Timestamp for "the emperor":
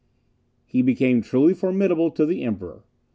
2.25-2.85